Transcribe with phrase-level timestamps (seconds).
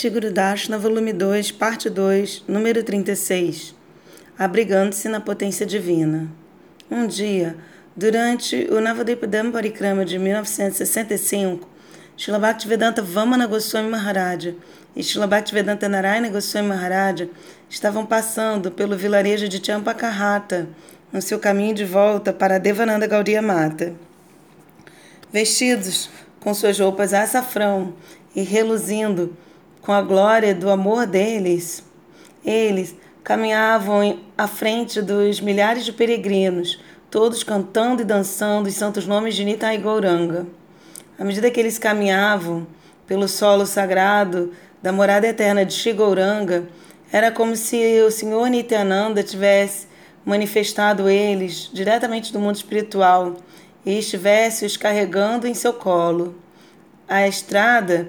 [0.00, 3.74] Shigurudashna, volume 2, parte 2, número 36.
[4.38, 6.26] Abrigando-se na potência divina.
[6.90, 7.54] Um dia,
[7.94, 11.68] durante o Navadvipadam Parikrama de 1965,
[12.16, 14.54] Srila Bhaktivedanta Vamana Goswami Maharaja
[14.96, 17.28] e Srila Bhaktivedanta Narayana Goswami Maharaja
[17.68, 20.66] estavam passando pelo vilarejo de Champakarrata,
[21.12, 23.92] no seu caminho de volta para Devananda Gaudiya Mata.
[25.30, 26.08] Vestidos
[26.40, 27.92] com suas roupas açafrão
[28.34, 29.36] e reluzindo
[29.82, 31.84] com a glória do amor deles,
[32.44, 36.80] eles caminhavam à frente dos milhares de peregrinos,
[37.10, 40.46] todos cantando e dançando os santos nomes de Nitai Gauranga.
[41.18, 42.66] À medida que eles caminhavam
[43.06, 44.52] pelo solo sagrado
[44.82, 46.68] da morada eterna de Shigouranga,
[47.12, 49.88] era como se o Senhor Nityananda tivesse
[50.24, 53.36] manifestado eles diretamente do mundo espiritual
[53.84, 56.36] e estivesse os carregando em seu colo.
[57.08, 58.08] A estrada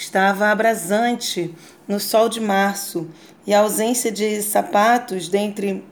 [0.00, 1.54] estava abrasante
[1.86, 3.06] no sol de março
[3.46, 5.84] e a ausência de sapatos dentre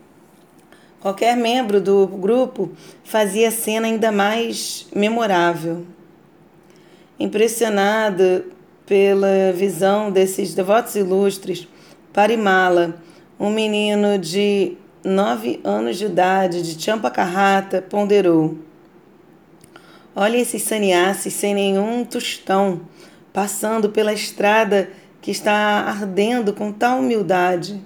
[0.99, 2.73] qualquer membro do grupo
[3.05, 5.87] fazia a cena ainda mais memorável.
[7.21, 8.47] Impressionada
[8.87, 11.69] pela visão desses devotos ilustres,
[12.13, 13.03] Parimala,
[13.39, 18.57] um menino de nove anos de idade de Champacarrata, ponderou:
[20.17, 22.81] Olha esses saniasses sem nenhum tostão,
[23.39, 25.53] passando pela estrada que está
[25.87, 27.81] ardendo com tal humildade.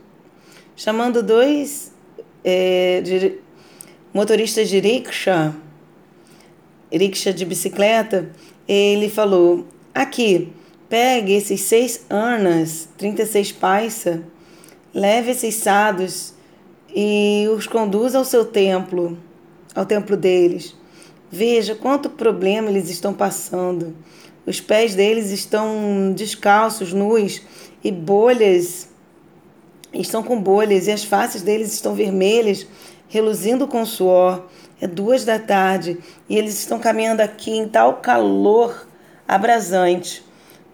[0.74, 1.92] Chamando dois
[2.42, 3.34] é, de,
[4.14, 5.52] motoristas de rickshaw,
[6.90, 8.30] rickshaw de bicicleta,
[8.66, 10.50] ele falou: Aqui,
[10.88, 14.22] pegue esses seis anas, 36 paisa,
[14.94, 16.32] leve esses sados
[16.96, 19.18] e os conduza ao seu templo,
[19.74, 20.74] ao templo deles.
[21.30, 23.94] Veja quanto problema eles estão passando.
[24.46, 27.42] Os pés deles estão descalços, nus
[27.82, 28.88] e bolhas
[29.92, 32.66] estão com bolhas e as faces deles estão vermelhas,
[33.08, 34.46] reluzindo com suor.
[34.80, 35.98] É duas da tarde
[36.28, 38.86] e eles estão caminhando aqui em tal calor
[39.28, 40.24] abrasante.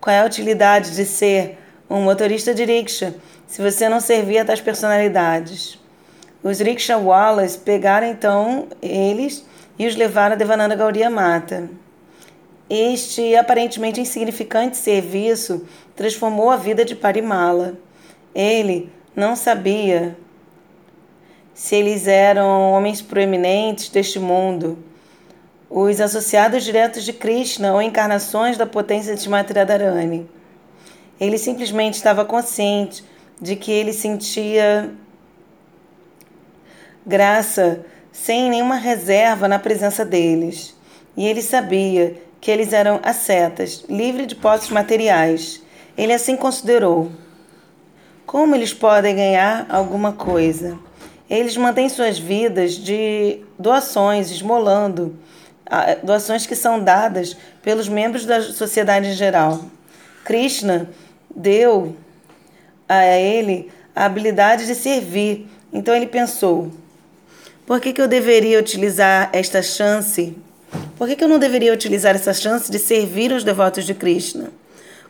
[0.00, 1.58] Qual é a utilidade de ser
[1.90, 3.12] um motorista de rickshaw
[3.46, 5.78] se você não servir a tais personalidades?
[6.42, 9.44] Os rickshawalas pegaram então eles
[9.78, 11.68] e os levaram a Devananda Gaudiya Mata.
[12.70, 17.78] Este aparentemente insignificante serviço transformou a vida de Parimala.
[18.34, 20.16] Ele não sabia
[21.54, 24.78] se eles eram homens proeminentes deste mundo,
[25.68, 30.28] os associados diretos de Krishna ou encarnações da potência de Matradharani.
[31.18, 33.02] Ele simplesmente estava consciente
[33.40, 34.92] de que ele sentia
[37.04, 40.76] graça sem nenhuma reserva na presença deles.
[41.16, 45.62] E ele sabia que eles eram ascetas, livres de posses materiais.
[45.96, 47.10] Ele assim considerou.
[48.24, 50.78] Como eles podem ganhar alguma coisa?
[51.28, 55.18] Eles mantêm suas vidas de doações, esmolando,
[56.02, 59.62] doações que são dadas pelos membros da sociedade em geral.
[60.24, 60.88] Krishna
[61.34, 61.96] deu
[62.88, 66.70] a ele a habilidade de servir, então ele pensou:
[67.66, 70.34] por que, que eu deveria utilizar esta chance?
[70.98, 74.50] Por que, eu não deveria utilizar essa chance de servir os devotos de Krishna?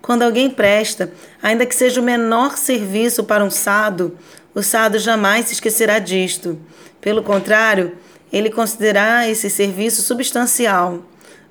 [0.02, 1.10] Quando alguém presta,
[1.42, 4.14] ainda que seja o menor serviço para um sado,
[4.54, 6.60] o sado jamais se esquecerá disto.
[7.00, 7.96] Pelo contrário,
[8.30, 11.02] ele considerará esse serviço substancial.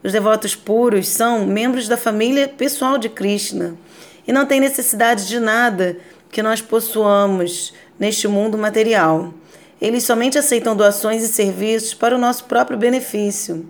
[0.03, 3.75] Os devotos puros são membros da família pessoal de Krishna
[4.27, 5.97] e não têm necessidade de nada
[6.29, 9.33] que nós possuamos neste mundo material.
[9.81, 13.67] Eles somente aceitam doações e serviços para o nosso próprio benefício.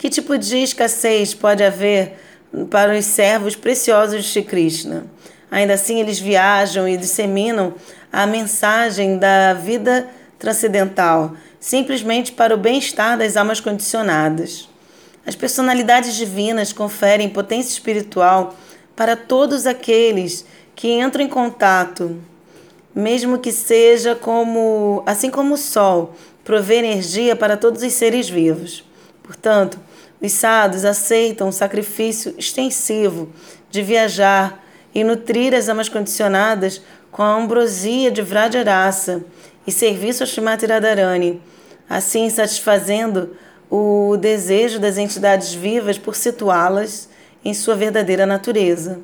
[0.00, 2.14] Que tipo de escassez pode haver
[2.70, 5.04] para os servos preciosos de Krishna?
[5.50, 7.74] Ainda assim, eles viajam e disseminam
[8.10, 14.70] a mensagem da vida transcendental, simplesmente para o bem-estar das almas condicionadas.
[15.26, 18.56] As personalidades divinas conferem potência espiritual
[18.96, 22.18] para todos aqueles que entram em contato
[22.94, 28.82] mesmo que seja como, assim como o sol, provê energia para todos os seres vivos.
[29.22, 29.78] Portanto,
[30.20, 33.30] os sados aceitam o sacrifício extensivo
[33.70, 34.62] de viajar
[34.94, 39.24] e nutrir as almas condicionadas com a ambrosia de Vrajarasa
[39.66, 41.40] e serviço a Srimati Radharani,
[41.88, 43.36] assim satisfazendo
[43.70, 47.08] o desejo das entidades vivas por situá-las
[47.44, 49.00] em sua verdadeira natureza.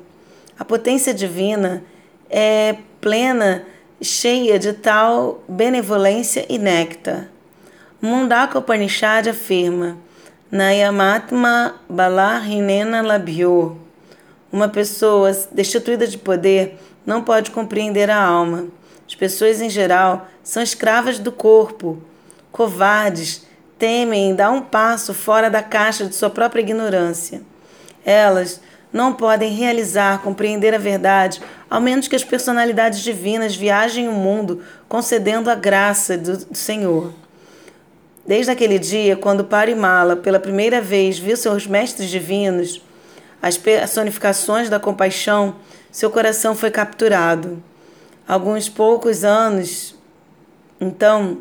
[0.59, 1.83] A potência divina
[2.29, 3.63] é plena
[4.01, 7.29] cheia de tal benevolência e néctar.
[8.01, 9.97] Mundaka Upanishad afirma:
[10.49, 13.77] Nayamatma Balahinena Labhyo.
[14.49, 18.67] Uma pessoa destituída de poder não pode compreender a alma.
[19.05, 22.01] As pessoas em geral são escravas do corpo,
[22.49, 23.45] covardes,
[23.77, 27.41] temem dar um passo fora da caixa de sua própria ignorância.
[28.05, 28.61] Elas
[28.91, 34.63] não podem realizar, compreender a verdade, ao menos que as personalidades divinas viajem o mundo
[34.87, 37.13] concedendo a graça do, do Senhor.
[38.27, 42.81] Desde aquele dia, quando Parimala pela primeira vez viu seus mestres divinos,
[43.41, 45.55] as personificações da compaixão,
[45.89, 47.63] seu coração foi capturado.
[48.27, 49.95] Alguns poucos anos,
[50.81, 51.37] então,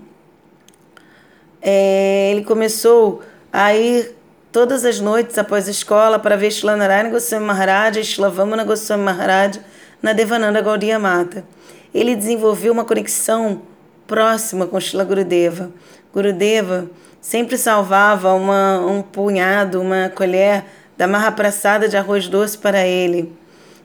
[1.60, 3.20] é, ele começou
[3.52, 4.14] a ir
[4.52, 9.58] todas as noites após a escola para ver Shlanarayana Goswami Maharaj e Goswami Maharaj
[10.00, 11.44] na Devananda Gaudiya Mata.
[11.92, 13.62] Ele desenvolveu uma conexão
[14.06, 15.70] próxima com Shila Gurudeva.
[16.12, 16.88] Gurudeva
[17.20, 20.64] sempre salvava uma, um punhado, uma colher
[20.96, 23.32] da marrapraçada de arroz doce para ele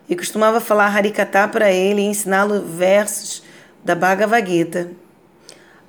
[0.08, 3.44] e costumava falar Harikatha para ele e ensiná-lo versos
[3.84, 4.90] da Bhagavad Gita.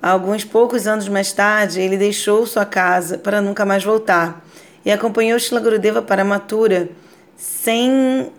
[0.01, 4.45] Alguns poucos anos mais tarde, ele deixou sua casa para nunca mais voltar
[4.85, 6.89] e acompanhou Shila Gurudeva para Mathura
[7.37, 8.31] sem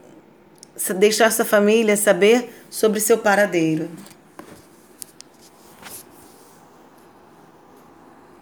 [0.97, 3.88] deixar sua família saber sobre seu paradeiro.